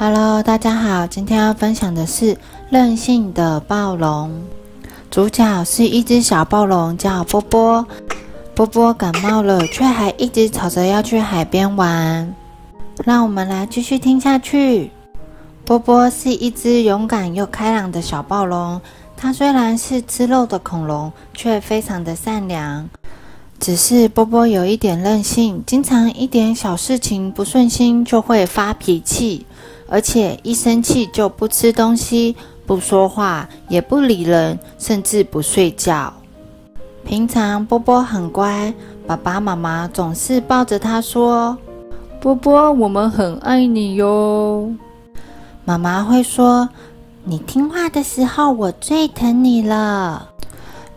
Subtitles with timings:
[0.00, 2.38] Hello，大家好，今天要分享的是
[2.70, 4.30] 任性的暴龙。
[5.10, 7.84] 主角是一只小暴龙，叫波波。
[8.54, 12.32] 波波感冒了，却还一直吵着要去海边玩。
[13.04, 14.92] 让我们来继续听下去。
[15.64, 18.80] 波波是一只勇敢又开朗的小暴龙。
[19.16, 22.88] 它虽然是吃肉的恐龙，却非常的善良。
[23.58, 29.44] 只是波波有一点任性，经常一点小事情不顺心就会发脾气，
[29.88, 36.12] 而且一生气就不吃东西、不说话、也不理人，甚至不睡觉。
[37.04, 38.72] 平常波波很乖，
[39.06, 41.56] 爸爸妈妈总是抱着他说
[42.20, 44.70] ：“波波，我们很爱你哟。”
[45.64, 46.68] 妈妈会说
[47.24, 50.28] ：“你听话的时候，我最疼你了。”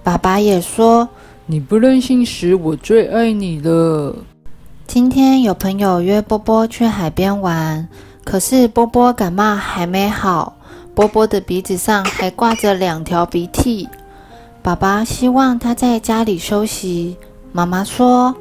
[0.04, 1.08] 爸爸也说。
[1.48, 4.16] 你不任性时，我最爱你了。
[4.88, 7.90] 今天有朋友约波波去海边玩，
[8.32, 10.56] 可是波波感冒还没好，
[10.96, 13.90] 波波的鼻子上还挂着两条鼻涕。
[14.64, 17.18] 爸爸希望他在家里休息。
[17.52, 18.34] 妈妈说：“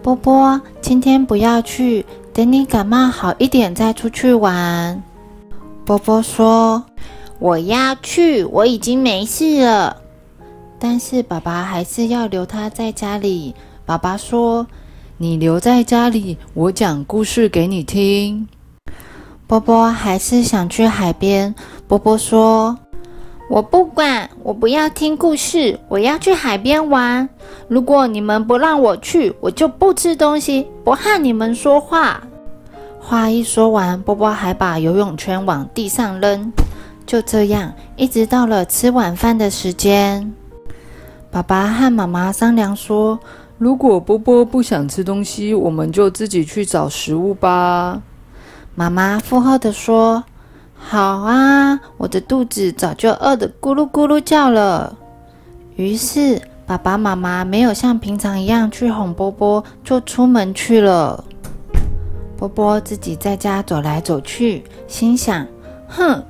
[0.00, 5.02] 波波，今天不要去，等你感冒好一点再出去玩。”
[5.84, 6.84] 波波说
[7.40, 9.96] ：“我要去，我已经没事了。”
[10.78, 13.56] 但是爸爸还是要留他在家里。
[13.84, 14.64] 爸爸说
[15.18, 18.46] ：“你留在家里，我讲故事给你听。”
[19.52, 21.54] 波波还是想去海边。
[21.86, 22.74] 波波说
[23.50, 27.28] ：“我不管，我不要听故事，我要去海边玩。
[27.68, 32.22] 如果你们不让我去，我就不吃东西，不和你们说话。”
[32.98, 36.50] 话一说完，波波还把游泳圈往地上扔。
[37.04, 40.32] 就这样，一直到了吃晚饭的时间。
[41.30, 43.20] 爸爸和妈妈商量说
[43.58, 48.00] ：“如果波波不想吃东西，我们就自己去找食物吧。”
[48.74, 50.24] 妈妈附和的说
[50.74, 54.96] ：“好啊，我的肚子早就饿得咕噜咕噜叫了。”
[55.76, 61.22] 于是爸爸妈妈没有像平常一样去哄波波，就出门去了。
[62.36, 65.46] 波波自己在家走来走去，心想
[65.88, 66.22] ：“哼，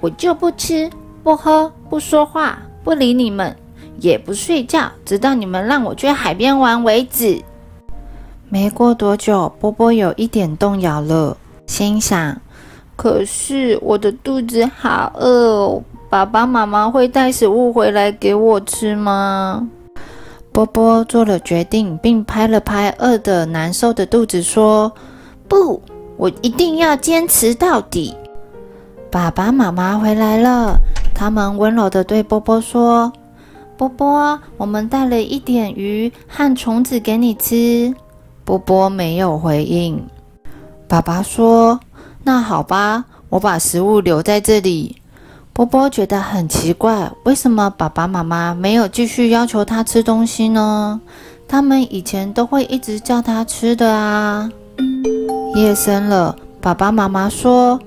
[0.00, 0.90] 我就不吃、
[1.22, 3.54] 不喝、不说话、不理你们。”
[3.98, 7.40] 也不睡觉，直到你们让我去海边玩为止。
[8.50, 11.34] 没过多久，波波有一点动摇了，
[11.66, 12.40] 心想：
[12.96, 19.68] 可是我的肚子好饿哦，爸爸妈妈会带食物回来给我吃吗？
[20.52, 24.90] 波波做了决定，并拍了拍饿得难受的肚子，说
[25.46, 25.82] ：“不，
[26.16, 28.14] 我一定要坚持到底。”
[29.10, 30.78] 爸爸妈妈回来了，
[31.14, 33.12] 他们温柔地对波波说。
[33.76, 37.94] 波波，我们带了一点鱼和虫子给你吃。
[38.42, 40.02] 波波没有回应。
[40.88, 41.80] 爸爸说
[42.22, 44.96] ：“那好吧，我把食物留在这里。”
[45.52, 51.00] 波波觉得很奇怪，为什么爸爸妈妈没有继续要求他吃东西呢？
[51.48, 54.50] 他们以前都会一直叫他吃的啊。
[55.54, 57.80] 夜深了，爸爸妈妈说：“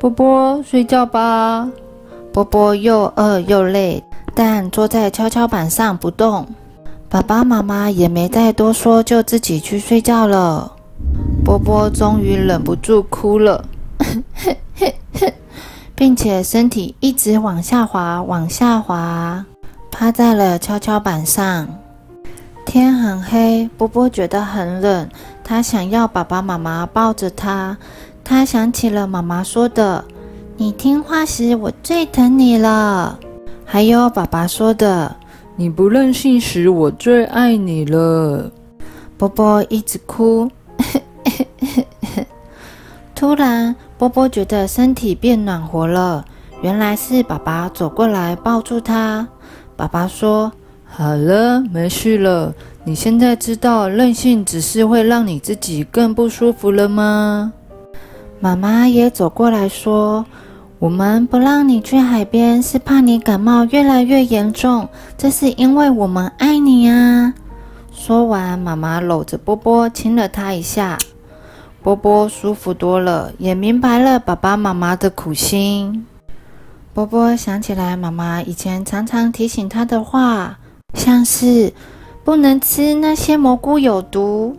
[0.00, 1.68] 波波，睡觉吧。”
[2.32, 4.02] 波波又饿又累。
[4.34, 6.46] 但坐在跷跷板上不动，
[7.10, 10.72] 爸爸妈妈也没再多说，就自己去睡觉了。
[11.44, 13.64] 波波终于忍不住哭了，
[15.94, 19.44] 并且身体一直往下滑，往下滑，
[19.90, 21.68] 趴在了跷跷板上。
[22.64, 25.08] 天很黑，波波觉得很冷，
[25.42, 27.76] 他想要爸爸妈妈抱着他。
[28.24, 30.02] 他想起了妈妈说的
[30.56, 33.18] ：“你听话时，我最疼你了。”
[33.66, 35.14] 还有爸爸说的
[35.56, 38.50] ：“你不任性时，我最爱你了。”
[39.18, 40.48] 波波一直哭。
[43.14, 46.24] 突然，波波觉得身体变暖和了。
[46.60, 49.26] 原来是爸爸走过来抱住他。
[49.76, 50.52] 爸爸说
[50.84, 52.54] ：“好了，没事了。
[52.84, 57.52] 你现在知道任性只是会让你自己更不舒服了吗？”
[58.40, 60.24] 妈妈也走过来说。
[60.78, 64.88] 我们不让你去海边，是怕你感冒越来越严重。
[65.16, 67.32] 这是因为我们爱你啊！
[67.92, 70.98] 说完，妈妈搂着波波亲了他一下，
[71.82, 76.06] 波波舒服多了，也明白了爸爸妈妈的苦心。
[76.94, 80.58] 波波想起来妈妈以前常常提醒他的话，
[80.94, 81.72] 像是
[82.22, 84.56] 不能吃那些蘑菇有毒，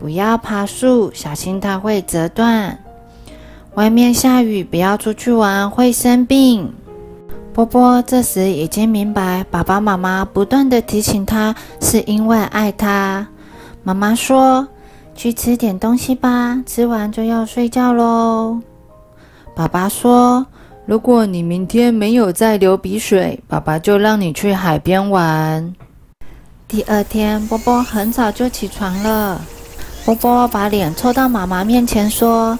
[0.00, 2.78] 不要爬树，小心它会折断。
[3.74, 6.72] 外面下雨，不要出去玩，会生病。
[7.52, 13.26] 波波这时已经明白，爸爸妈妈不断的提醒他，是因为爱他。
[13.82, 14.66] 妈妈说
[15.14, 18.60] ：“去吃点东西吧，吃完就要睡觉喽。”
[19.54, 20.46] 爸爸说
[20.86, 25.74] ：“如果你明天没有再流鼻水，爸爸就让你去海边玩。”
[26.66, 29.40] 第二天，波波很早就起床了。
[30.04, 32.58] 波波把脸凑到妈妈面前说：“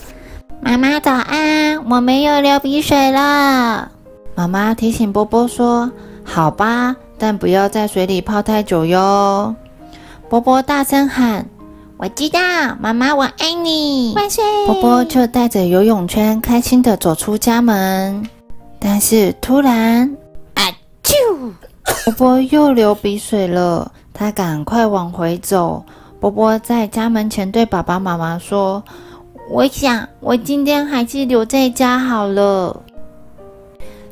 [0.60, 3.90] 妈妈早安，我没有流鼻水了。”
[4.37, 5.90] 妈妈提醒波波说
[6.22, 9.55] ：“好吧，但不要在水里泡太久哟。”
[10.28, 11.46] 波波大声喊
[11.98, 12.40] ：“我知道，
[12.80, 18.28] 妈妈，我爱你，万岁！”波波就带着游泳圈，开心的走出家门。
[18.80, 20.16] 但是突然，
[20.54, 20.64] 啊
[21.04, 21.52] 啾！
[22.04, 23.92] 波波又流鼻水了。
[24.12, 25.84] 他赶快往回走。
[26.20, 28.82] 波波在家门前对爸爸妈妈说
[29.50, 32.82] ：“我想，我今天还是留在家好了。”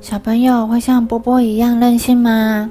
[0.00, 2.70] 小朋友会像波波一样任性吗？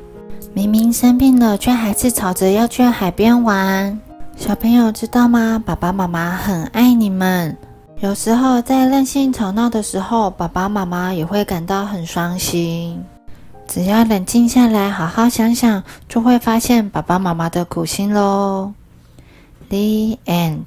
[0.53, 3.99] 明明生病了，却还是吵着要去海边玩。
[4.39, 5.61] 小朋友知道吗？
[5.63, 7.55] 爸爸妈妈很爱你们。
[7.99, 13.03] 有时候在任性吵闹的时候，爸爸妈妈也会感到很伤心。
[13.67, 18.71] 只要冷静下来，好好想想，就会发现爸爸妈妈的苦心喽。
[19.67, 20.63] The end.